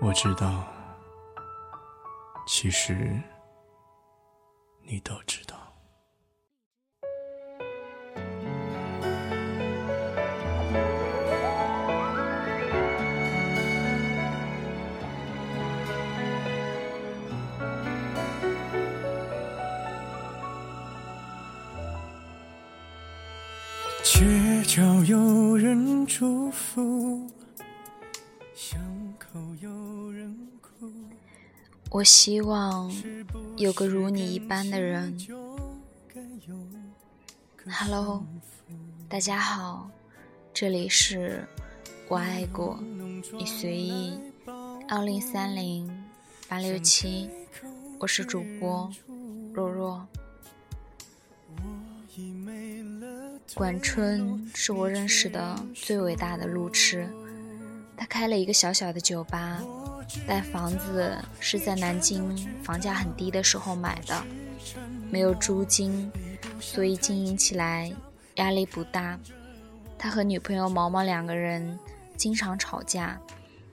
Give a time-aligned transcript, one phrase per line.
[0.00, 0.64] 我知道，
[2.46, 3.20] 其实
[4.82, 5.56] 你都知道。
[24.04, 27.28] 街角有人祝福。
[31.96, 32.92] 我希望
[33.56, 35.16] 有个如你一般的人。
[37.66, 38.22] Hello，
[39.08, 39.90] 大家好，
[40.52, 41.48] 这里是
[42.08, 42.78] 我爱过
[43.32, 44.12] 你随意
[44.86, 45.90] 二零三零
[46.46, 47.30] 八六七，
[47.98, 48.92] 我是主播
[49.54, 50.06] 若若。
[53.54, 57.08] 管春是我认识的最伟大的路痴，
[57.96, 59.60] 他开了一个小小的酒吧。
[60.24, 64.24] 但房子是在南京房价很低的时候买的，
[65.10, 66.10] 没有租金，
[66.60, 67.92] 所以经营起来
[68.36, 69.18] 压力不大。
[69.98, 71.76] 他和女朋友毛毛两个人
[72.16, 73.18] 经常吵架，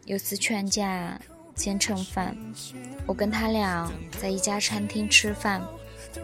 [0.05, 1.19] 有次劝架
[1.55, 2.35] 先蹭饭。
[3.05, 5.61] 我跟他俩在一家餐厅吃饭，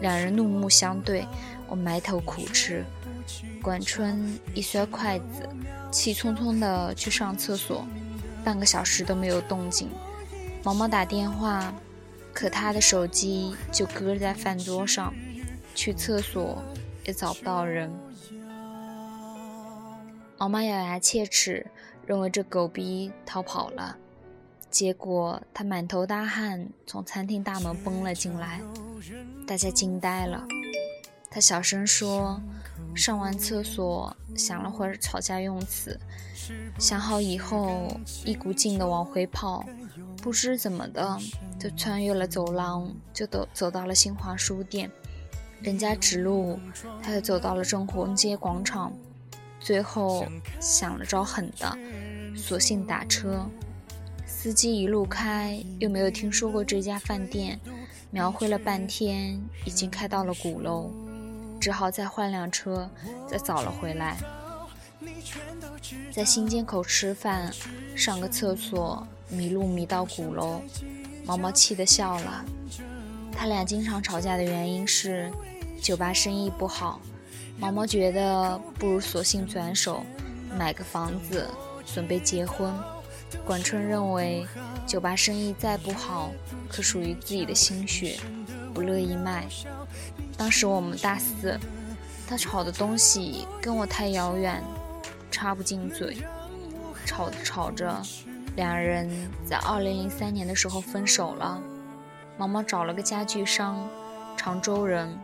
[0.00, 1.24] 两人怒目相对，
[1.68, 2.84] 我埋头苦吃。
[3.62, 5.48] 管春一摔筷子，
[5.92, 7.86] 气冲冲地去上厕所。
[8.44, 9.88] 半个小时都没有动静，
[10.62, 11.72] 毛毛打电话，
[12.32, 15.12] 可他的手机就搁在饭桌上，
[15.74, 16.62] 去厕所
[17.04, 17.90] 也找不到人。
[20.38, 21.66] 毛毛咬牙切齿，
[22.06, 23.96] 认为这狗逼逃跑了，
[24.70, 28.60] 结果他满头大汗从餐厅大门崩了进来，
[29.46, 30.46] 大家惊呆了。
[31.30, 32.40] 他小声说。
[32.94, 35.98] 上完厕所，想了会儿吵架用词，
[36.78, 39.64] 想好以后，一股劲的往回跑，
[40.22, 41.18] 不知怎么的，
[41.58, 44.90] 就穿越了走廊，就走走到了新华书店。
[45.62, 46.58] 人家指路，
[47.02, 48.92] 他又走到了正红街广场。
[49.60, 50.26] 最后
[50.58, 51.78] 想了招狠的，
[52.34, 53.46] 索性打车。
[54.26, 57.60] 司机一路开，又没有听说过这家饭店，
[58.10, 60.90] 描绘了半天，已经开到了鼓楼。
[61.60, 62.88] 只好再换辆车，
[63.28, 64.16] 再找了回来。
[66.10, 67.52] 在新街口吃饭，
[67.94, 70.62] 上个厕所，迷路迷到鼓楼，
[71.24, 72.44] 毛毛气得笑了。
[73.30, 75.30] 他俩经常吵架的原因是
[75.80, 77.00] 酒吧生意不好。
[77.58, 80.02] 毛毛觉得不如索性转手
[80.58, 81.46] 买个房子，
[81.84, 82.72] 准备结婚。
[83.44, 84.46] 管春认为
[84.86, 86.32] 酒吧生意再不好，
[86.68, 88.18] 可属于自己的心血，
[88.72, 89.46] 不乐意卖。
[90.36, 91.58] 当时我们大四，
[92.26, 94.62] 他吵的东西跟我太遥远，
[95.30, 96.18] 插不进嘴。
[97.04, 98.00] 吵着吵着，
[98.56, 101.60] 两人在二零零三年的时候分手了。
[102.38, 103.88] 毛毛找了个家具商，
[104.36, 105.18] 常州人。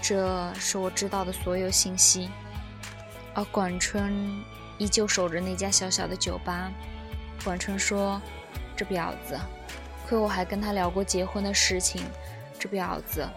[0.00, 2.30] 这是我知道的所有信息。
[3.34, 4.42] 而管春
[4.78, 6.70] 依旧守着那家小小的酒吧。
[7.44, 8.20] 管春说
[8.76, 9.38] ：“这婊子，
[10.08, 12.02] 亏我还跟他聊过结婚的事情。
[12.58, 13.28] 这婊子。”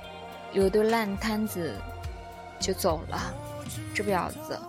[0.53, 1.73] 有对烂摊子
[2.59, 3.33] 就走了，
[3.93, 4.59] 这婊子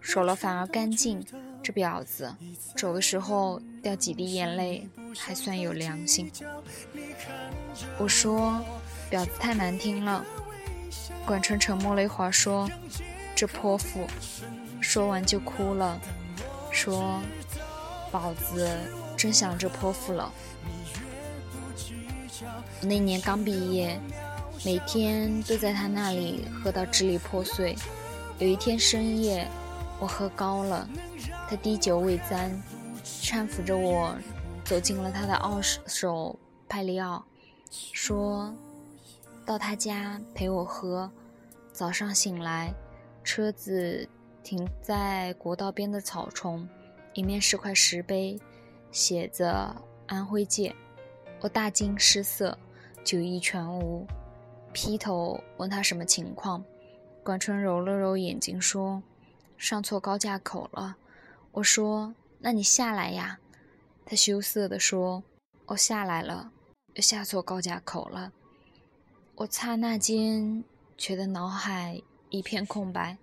[0.00, 1.20] 守了反而干净，
[1.60, 2.32] 这婊子
[2.76, 6.30] 走的时候掉几滴眼泪还算有良心。
[7.98, 8.60] 我说
[9.10, 10.24] 婊子太难听了。
[11.26, 12.70] 管春沉默了一会儿说
[13.34, 14.06] ：“这泼妇。”
[14.80, 16.00] 说完就哭了，
[16.70, 17.20] 说
[18.12, 18.70] ：“宝子
[19.16, 20.32] 真想这泼妇了。”
[22.80, 24.00] 那年刚毕业。
[24.64, 27.74] 每天都在他那里喝到支离破碎。
[28.38, 29.48] 有一天深夜，
[29.98, 30.88] 我喝高了，
[31.48, 32.62] 他滴酒未沾，
[33.04, 34.14] 搀扶着我
[34.64, 36.38] 走进了他的二手
[36.68, 37.24] 派利奥，
[37.92, 38.54] 说
[39.44, 41.10] 到他家陪我喝。
[41.72, 42.72] 早上醒来，
[43.24, 44.08] 车子
[44.44, 46.68] 停在国道边的草丛，
[47.14, 48.38] 里面是块石碑，
[48.92, 49.74] 写着
[50.06, 50.72] “安徽界”。
[51.42, 52.56] 我大惊失色，
[53.02, 54.06] 酒意全无。
[54.72, 56.64] 劈头问他什么情况，
[57.24, 59.02] 管春揉了揉眼睛说
[59.58, 60.96] ：“上错高架口了。”
[61.50, 63.40] 我说：“那你下来呀。”
[64.06, 65.24] 他羞涩地说
[65.66, 66.52] ：“我下来了，
[66.94, 68.32] 又下错高架口了。”
[69.34, 70.62] 我刹那间
[70.96, 72.00] 觉得脑海
[72.30, 73.18] 一片空白。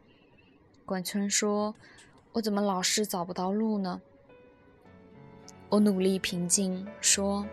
[0.85, 1.73] 管春说
[2.33, 4.01] ：“我怎么老是找不到路呢？”
[5.69, 7.45] 我努力平静说：“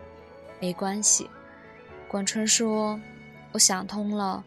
[0.59, 1.29] 没关系。”
[2.07, 2.99] 管春说。
[3.53, 4.43] 我想通了，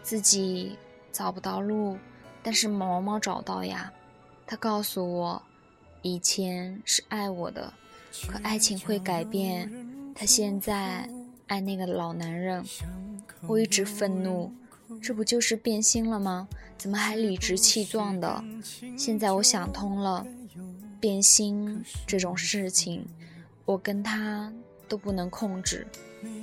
[0.00, 0.78] 自己
[1.12, 1.98] 找不到路，
[2.42, 3.92] 但是毛毛找到呀。
[4.46, 5.42] 他告诉我，
[6.00, 7.70] 以前是爱我的，
[8.28, 9.70] 可爱情会改变。
[10.14, 11.06] 他现在
[11.48, 12.64] 爱那个老男人，
[13.46, 14.50] 我一直愤怒，
[15.02, 16.48] 这不就是变心了吗？
[16.78, 18.42] 怎么还理直气壮的？
[18.96, 20.24] 现在我想通了，
[20.98, 23.04] 变心这种事情，
[23.66, 24.50] 我跟他
[24.88, 25.86] 都不能控制。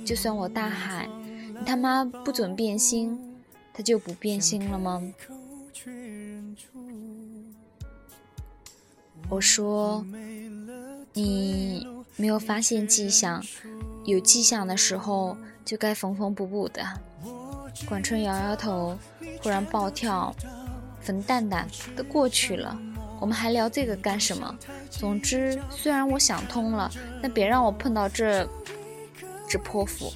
[0.04, 1.08] 就算我大喊
[1.58, 3.36] “你他妈不准变心”，
[3.74, 5.02] 他就不变心了吗？
[9.28, 10.06] 我说
[11.12, 13.44] ：“你没有发现迹象，
[14.04, 16.82] 有迹象的时候就该缝缝补补的。”
[17.86, 18.96] 管春摇摇头，
[19.42, 20.34] 忽然暴跳
[21.02, 22.78] ：“冯蛋蛋，都过去了，
[23.20, 24.56] 我们还聊这个干什么？
[24.90, 26.90] 总之，虽然我想通了，
[27.22, 28.48] 但别让我碰到这
[29.48, 30.12] 这泼妇。”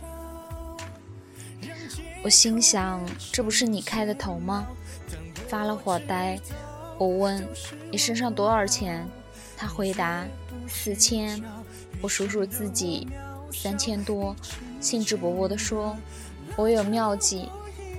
[2.22, 3.00] 我心想
[3.32, 4.66] ：“这不是你开的头吗？”
[5.48, 6.38] 发了会呆，
[6.98, 7.48] 我问
[7.90, 9.06] ：“你身上多少钱？”
[9.56, 10.24] 他回答
[10.68, 11.42] ：“四千。”
[12.02, 13.06] 我数数自己，
[13.52, 14.34] 三千多，
[14.80, 15.96] 兴致勃勃地说。
[16.56, 17.48] 我有妙计，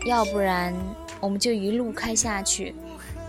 [0.06, 0.74] 要不然
[1.20, 2.76] 我们就一路开下去，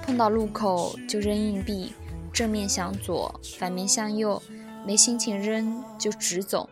[0.03, 1.95] 碰到路口就扔硬币，
[2.33, 4.43] 正面向左，反面向右，
[4.85, 6.69] 没心情扔就直走，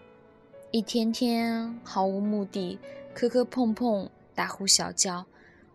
[0.71, 2.79] 一天天毫无目的，
[3.15, 5.27] 磕磕碰碰，大呼小叫，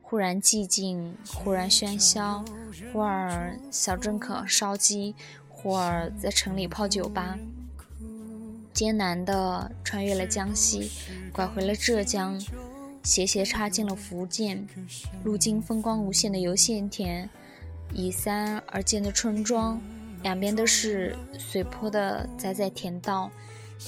[0.02, 2.44] 忽然寂静，忽然喧嚣，
[2.92, 5.16] 忽而小镇可烧鸡，
[5.50, 7.40] 忽而在城里泡酒吧，
[8.74, 10.92] 艰难地穿越了江西，
[11.32, 12.40] 拐回了浙江。
[13.04, 14.68] 斜斜插进了福建，
[15.24, 17.30] 路经风光无限的油线田，
[17.94, 19.80] 依山而建的村庄，
[20.24, 23.30] 两边都是水坡的窄窄田道，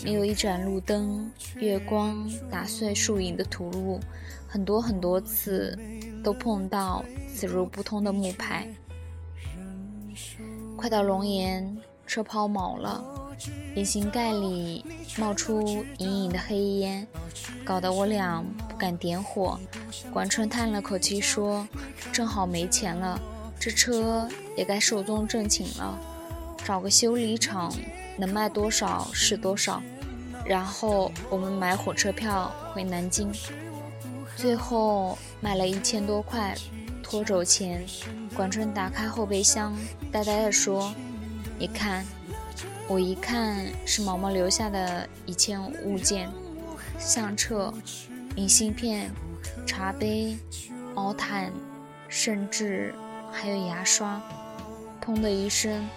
[0.04, 4.00] 没有一盏路灯，月光打碎树影的土路，
[4.48, 5.78] 很多很多次
[6.24, 8.68] 都碰到死路不通的木牌。
[10.76, 13.04] 快到龙岩，车抛锚了。
[13.76, 14.84] 引擎盖里
[15.20, 17.08] 冒出隐隐的黑烟，
[17.64, 19.60] 搞得我俩不敢点火。
[20.12, 21.68] 管春叹了口气说
[22.12, 23.22] ：“正好没钱了，
[23.60, 26.00] 这车也该寿终正寝了，
[26.64, 27.74] 找个修理厂，
[28.18, 29.82] 能卖多少是多少。
[30.46, 33.32] 然后我们买火车票回南京。
[34.36, 36.56] 最后买了一千多块
[37.04, 37.86] 拖走钱。”
[38.36, 39.76] 管春打开后备箱，
[40.12, 40.94] 呆呆地说
[41.58, 42.06] ：“你看。”
[42.90, 46.30] 我一看是毛毛留下的一件物件，
[46.98, 47.74] 相册、
[48.34, 49.12] 明信片、
[49.66, 50.38] 茶杯、
[50.96, 51.52] 毛毯，
[52.08, 52.96] 甚至
[53.38, 54.20] 还有牙刷。
[55.00, 55.88] 砰的一声，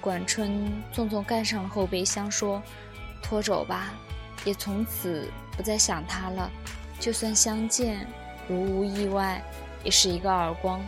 [0.00, 2.62] 管春重重盖上了后备箱，说
[3.22, 3.92] ：“拖走吧，
[4.44, 6.50] 也从此不再想他了。
[6.98, 8.06] 就算相见，
[8.48, 9.42] 如无意外，
[9.84, 10.80] 也是一个耳光。”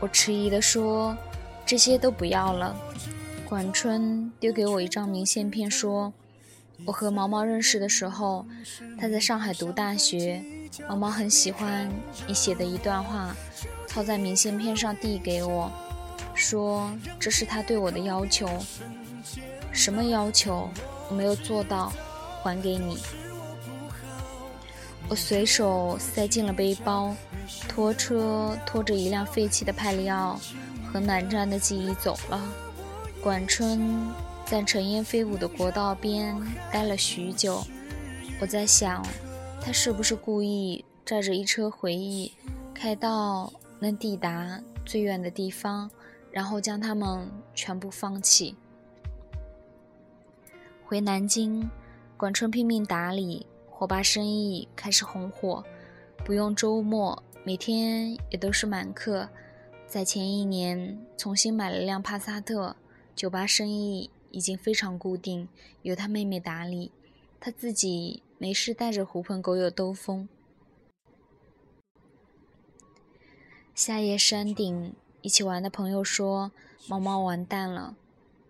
[0.00, 1.16] 我迟疑地说。
[1.66, 2.76] 这些都不要了。
[3.48, 6.12] 管春丢给我一张明信片，说
[6.84, 8.44] ：“我和毛毛认识的时候，
[9.00, 10.44] 他在上海读大学。
[10.88, 11.90] 毛毛很喜欢
[12.26, 13.34] 你写的一段话，
[13.88, 15.70] 套在明信片上递给我，
[16.34, 18.48] 说这是他对我的要求。
[19.72, 20.70] 什么要求？
[21.08, 21.92] 我没有做到，
[22.42, 22.98] 还给你。”
[25.08, 27.14] 我随手塞进了背包，
[27.68, 30.40] 拖车拖着一辆废弃的派利奥。
[30.94, 32.40] 和南站的记忆走了。
[33.20, 34.08] 管春
[34.46, 36.40] 在尘烟飞舞的国道边
[36.70, 37.66] 待了许久。
[38.40, 39.04] 我在想，
[39.66, 42.30] 他是不是故意载着一车回忆，
[42.74, 45.90] 开到能抵达最远的地方，
[46.30, 48.54] 然后将他们全部放弃？
[50.84, 51.70] 回南京，
[52.18, 55.64] 管春拼命打理火把生意，开始红火，
[56.26, 59.30] 不用周末，每天也都是满客。
[59.86, 62.76] 在前一年重新买了辆帕萨特，
[63.16, 65.48] 酒吧生意已经非常固定，
[65.80, 66.92] 由他妹妹打理，
[67.40, 70.28] 他自己没事带着狐朋狗友兜风。
[73.74, 76.52] 夏夜山顶一起玩的朋友说
[76.86, 77.96] ：“毛毛完蛋了。”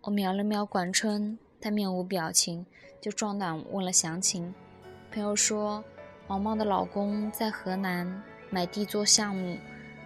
[0.03, 2.67] 我瞄了瞄管春，他面无表情，
[3.01, 4.53] 就壮胆问了详情。
[5.13, 5.85] 朋友说
[6.27, 8.21] ：“毛毛的老公在河南
[8.51, 9.57] 买地做项目，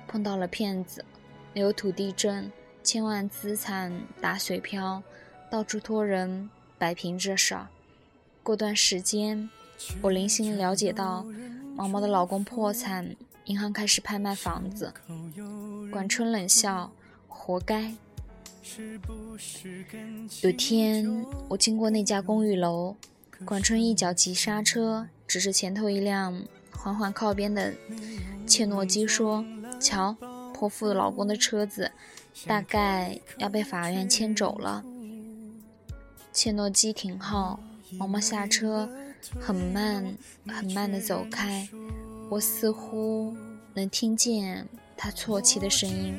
[0.07, 1.03] 碰到了骗子。”
[1.57, 2.53] 有土地证，
[2.83, 5.03] 千万资产打水漂，
[5.51, 7.69] 到处托人摆平这事儿。
[8.43, 9.49] 过段时间，
[10.01, 11.25] 我零星了解到
[11.75, 14.93] 毛毛的老公破产，银行开始拍卖房子。
[15.91, 16.91] 管春冷笑
[17.29, 17.93] ：“活该。”
[20.43, 22.97] 有天我经过那家公寓楼，
[23.45, 27.73] 管春一脚急刹车，指着前头一辆缓缓靠边的
[28.47, 29.45] 切诺基说
[29.81, 30.17] ：“瞧。”
[30.53, 31.93] 泼妇老公的车子，
[32.45, 34.85] 大概要被法院牵走了。
[36.33, 37.61] 切诺基停好，
[37.93, 38.91] 毛毛下车，
[39.41, 41.69] 很慢很慢地走开。
[42.31, 43.37] 我似乎
[43.75, 46.15] 能听见他啜泣的声音。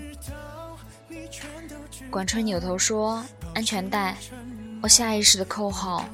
[2.10, 4.18] 管春扭头说：“安全带。”
[4.82, 6.08] 我下意识地扣好。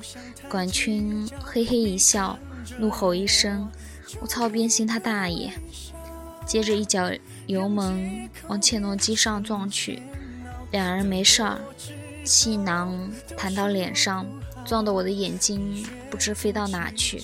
[0.50, 2.38] 管春嘿嘿一笑，
[2.80, 3.70] 怒吼一声
[4.20, 5.54] ：“我操边心他大爷！”
[6.46, 7.12] 接着一脚
[7.48, 10.02] 油门往切诺基上撞去。
[10.72, 11.60] 两人没事儿，
[12.24, 14.26] 气囊弹到脸上，
[14.66, 17.22] 撞得我的眼睛不知飞到哪去。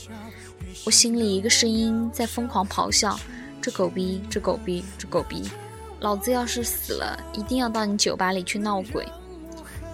[0.86, 3.18] 我心里一个声音在疯狂咆哮
[3.62, 5.50] ：“这狗逼，这狗逼，这狗逼！
[6.02, 9.08] 老子要是死了，一定要到你酒吧里去闹鬼！”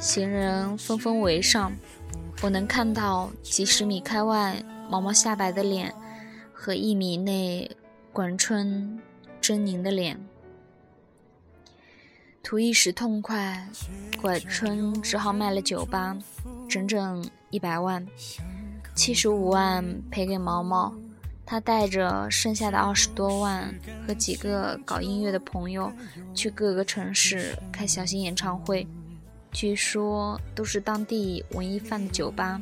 [0.02, 1.72] 行人纷纷围上，
[2.42, 5.94] 我能看到几十米开外毛毛下白的脸，
[6.52, 7.70] 和一米内
[8.12, 9.00] 管春
[9.40, 10.20] 狰狞的脸。
[12.42, 13.70] 图一时痛快，
[14.20, 16.18] 管春只好卖了酒吧，
[16.68, 18.06] 整整一百万，
[18.98, 20.92] 七十五万赔给毛毛。
[21.46, 23.74] 他带着剩下的二十多万
[24.06, 25.90] 和几个搞音乐的朋友，
[26.34, 28.86] 去各个城市开小型演唱会，
[29.52, 32.60] 据说都是当地文艺范的酒吧，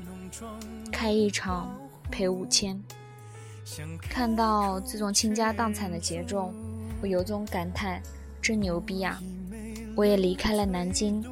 [0.91, 1.73] 开一场
[2.11, 2.79] 赔五千。
[4.07, 6.53] 看到这种倾家荡产的节奏，
[7.01, 7.99] 我由衷感叹：
[8.39, 9.19] 真牛逼呀！
[9.95, 11.25] 我也离开了南京，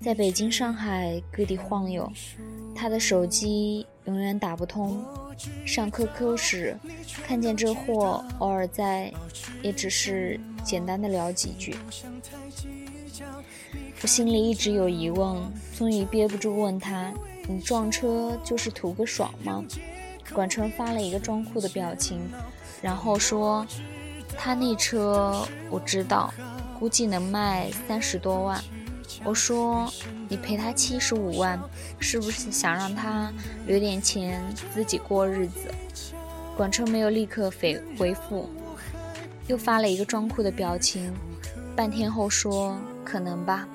[0.00, 2.08] 在北京、上海各地晃悠。
[2.72, 5.04] 他的手机永远打不通，
[5.64, 6.76] 上 QQ 时
[7.24, 9.12] 看见这货偶尔在，
[9.62, 11.76] 也只是简单的聊几句。
[14.02, 15.36] 我心里一直有疑问，
[15.78, 17.12] 终于憋不住问他
[17.46, 19.64] ：“你撞车就是图个爽吗？”
[20.34, 22.20] 管春发了一个装酷的表情，
[22.82, 23.64] 然后说
[24.36, 26.34] ：“他那车我知道。”
[26.80, 28.58] 估计能卖三十多万。
[29.24, 29.92] 我说
[30.28, 31.58] ：“你赔他七十五万，
[31.98, 33.32] 是不是想让他
[33.66, 35.72] 留点钱自己过日子？”
[36.56, 38.48] 管春没有立刻回回复，
[39.46, 41.12] 又发了一个装酷的表情。
[41.74, 43.66] 半天后说：“可能吧，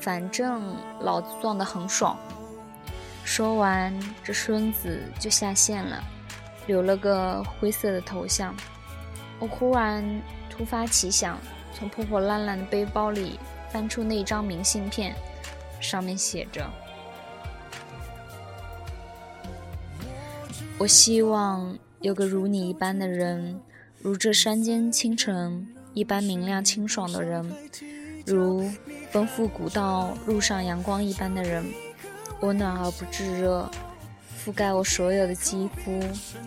[0.00, 2.16] 反正老子撞得很爽。”
[3.24, 3.92] 说完，
[4.24, 6.02] 这孙子就下线了，
[6.66, 8.54] 留了个灰色的头像。
[9.38, 10.04] 我忽然
[10.50, 11.38] 突发奇想。
[11.74, 13.40] 从破破烂烂的背包里
[13.72, 15.16] 翻出那张明信片，
[15.80, 16.70] 上面写着
[20.76, 23.58] ：“我希望有个如你一般的人，
[23.98, 27.50] 如这山间清晨一般明亮清爽的人，
[28.26, 28.70] 如
[29.10, 31.64] 奔赴古道路上阳光一般的人，
[32.40, 33.70] 温暖而不炙热，
[34.44, 35.98] 覆盖我所有的肌肤，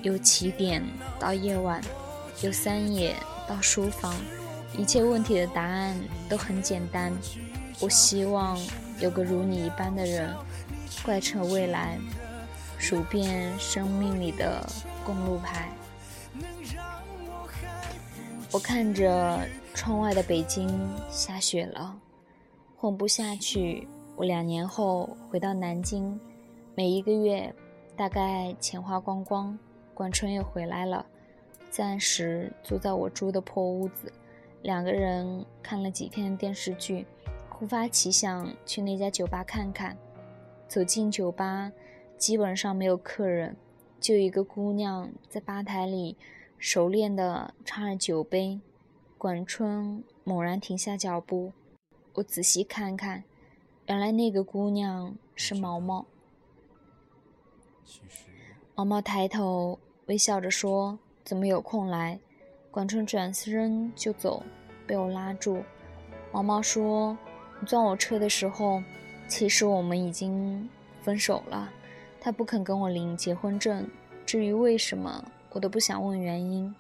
[0.03, 0.83] 由起点
[1.19, 1.81] 到夜晚，
[2.43, 3.15] 由三野
[3.47, 4.13] 到书房。”
[4.77, 5.97] 一切问题的答案
[6.29, 7.11] 都很简单。
[7.81, 8.57] 我希望
[8.99, 10.33] 有个如你一般的人，
[11.03, 11.97] 贯彻未来，
[12.77, 14.65] 数遍生命里的
[15.05, 15.69] 公路牌。
[18.51, 19.39] 我看着
[19.73, 20.69] 窗外的北京
[21.09, 21.97] 下雪了，
[22.77, 23.87] 混不下去。
[24.15, 26.17] 我两年后回到南京，
[26.73, 27.53] 每一个月
[27.97, 29.57] 大概钱花光光。
[29.93, 31.05] 管春又回来了，
[31.69, 34.11] 暂时住在我租的破屋子。
[34.65, 37.05] 两个人看了几天电视剧，
[37.51, 39.95] 突发奇想去那家酒吧看看。
[40.67, 41.71] 走进酒吧，
[42.17, 43.55] 基本上没有客人，
[43.99, 46.17] 就一个姑娘在吧台里
[46.57, 48.59] 熟练地插着酒杯。
[49.19, 51.51] 管春猛然停下脚步，
[52.15, 53.23] 我仔细看看，
[53.85, 56.07] 原来那个姑娘是毛毛。
[58.73, 62.19] 毛毛抬头微笑着说：“怎么有空来？”
[62.75, 64.43] 管春转身就走，
[64.85, 65.63] 被我拉住。
[66.33, 67.17] 毛毛说
[67.61, 68.83] ：“你撞我车的时候，
[69.29, 70.67] 其实我们已经
[71.01, 71.71] 分手了。
[72.19, 73.89] 他不肯跟我领结婚证，
[74.25, 76.75] 至于为什么，我都不想问原因。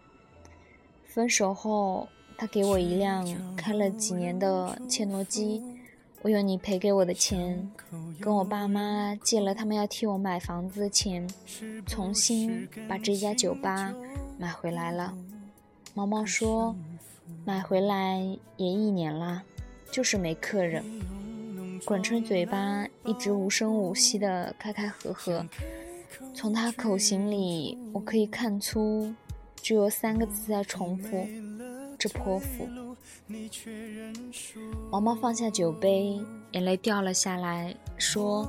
[1.05, 3.25] 分手后，他给我一辆
[3.55, 5.63] 开了几年的切诺基，
[6.23, 7.71] 我用你赔给我的钱，
[8.19, 11.25] 跟我爸妈借了他们要替我买房子的钱，
[11.85, 13.95] 重新把这家酒吧
[14.37, 15.17] 买回来了。”
[15.97, 16.75] 毛毛说
[17.45, 18.19] ：“买回来
[18.57, 19.41] 也一年了，
[19.89, 20.83] 就是没客人。”
[21.85, 25.45] 管春嘴巴一直无声无息的开开合合，
[26.33, 29.15] 从他口型里我可以看出，
[29.55, 31.25] 只有三个字在重复
[31.97, 32.67] ：“这泼妇。”
[34.91, 36.19] 毛毛放下酒杯，
[36.51, 38.45] 眼泪掉了下来，说：“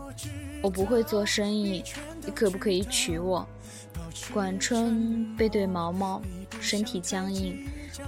[0.65, 1.85] 我不会做生意，
[2.27, 3.47] 你可不可以娶我？”
[4.33, 6.21] 管春背对毛毛，
[6.61, 7.57] 身体僵硬。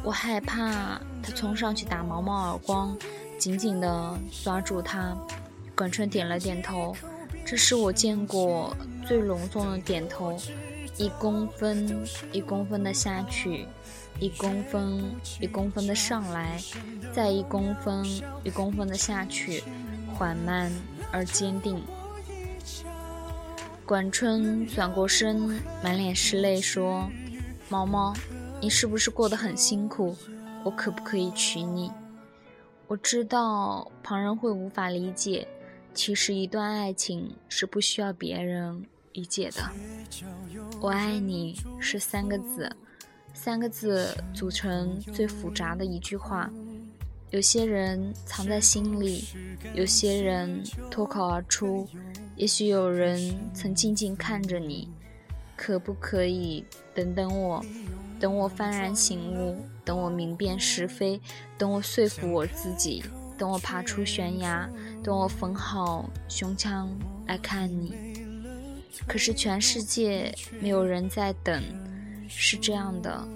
[0.02, 2.96] 我害怕他冲上去打毛毛耳光，
[3.38, 5.16] 紧紧地抓住他。
[5.74, 6.94] 管春点了点头，
[7.44, 10.36] 这是我见过最隆重的点头，
[10.96, 13.66] 一公分一公分的下去，
[14.18, 15.02] 一公分
[15.40, 16.58] 一公分的上来，
[17.12, 18.04] 再一公分
[18.42, 19.62] 一公分的下去，
[20.14, 20.72] 缓慢
[21.12, 21.80] 而坚定。
[23.88, 25.38] 管春转过身，
[25.82, 27.10] 满脸是泪，说
[27.70, 28.12] ：“毛毛，
[28.60, 30.14] 你是不是过得很辛苦？
[30.62, 31.90] 我可不可以娶你？”
[32.86, 35.48] 我知道旁人会无法理解。
[35.94, 39.62] 其实，一段爱情是不需要别人理解的。
[40.82, 42.70] 我爱你是三个字，
[43.32, 46.50] 三个字组成最复杂的一句话。
[47.30, 49.24] 有些人藏在心里，
[49.74, 51.86] 有些人脱口而出，
[52.36, 54.88] 也许有人曾静静看着你。
[55.56, 57.64] 可不可以等等我？
[58.20, 61.20] 等我幡然醒悟，等我明辨是非，
[61.58, 63.02] 等我说服我自己。
[63.36, 64.68] 等我爬出悬崖，
[65.02, 66.88] 等我缝好胸腔
[67.26, 67.92] 来看你。
[69.06, 71.62] 可是全世界没有人在等，
[72.28, 73.26] 是这样的：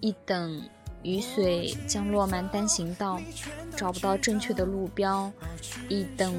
[0.00, 0.62] 一等
[1.02, 3.20] 雨水将落满单行道，
[3.76, 5.30] 找不到正确的路标；
[5.88, 6.34] 一等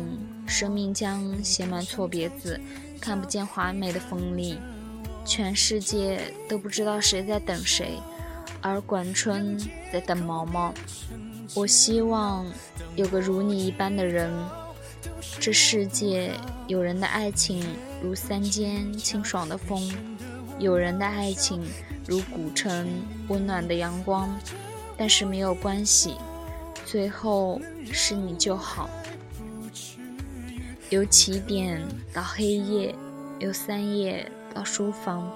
[0.48, 2.60] 生命将写满错别字，
[3.02, 4.58] 看不见华美的锋利。
[5.26, 7.98] 全世界都不知道谁在等谁，
[8.62, 9.58] 而管春
[9.92, 10.74] 在等毛毛。
[11.56, 12.46] 我希望
[12.96, 14.32] 有个如你一般的人。
[15.40, 16.32] 这世界
[16.68, 17.66] 有人的爱情
[18.02, 19.82] 如山间清爽的风，
[20.60, 21.62] 有人的爱情
[22.08, 22.88] 如古城
[23.28, 24.30] 温暖的阳光。
[24.96, 26.16] 但是没有关系，
[26.86, 27.60] 最后
[27.92, 28.88] 是你就好。
[30.92, 31.82] 由起点
[32.14, 32.94] 到黑夜，
[33.40, 35.28] 由三夜到书房，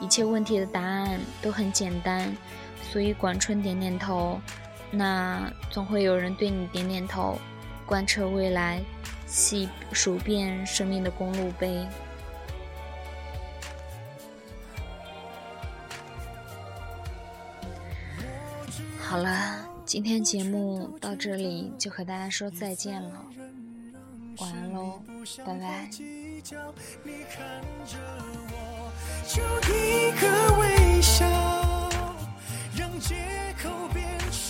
[0.00, 2.34] 一切问题的答案都很简单。
[2.92, 4.40] 所以管春点点头。
[4.92, 7.36] 那总会有人对你点点头，
[7.84, 8.80] 贯彻未来，
[9.26, 11.84] 细数遍生命的公路碑。
[19.14, 23.24] 好了，今天节目到这里就和大家说再见了，
[24.38, 25.00] 晚安喽，
[25.46, 25.88] 拜拜。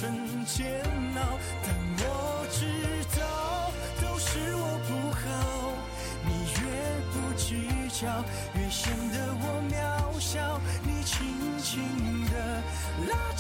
[0.01, 0.83] 很煎
[1.15, 2.65] 熬，但我知
[3.19, 5.23] 道都是我不好。
[6.25, 6.31] 你
[6.63, 6.65] 越
[7.13, 8.25] 不计较，
[8.55, 9.77] 越显得我渺
[10.19, 10.59] 小。
[10.83, 11.13] 你轻
[11.59, 12.33] 轻地
[13.11, 13.34] 拉。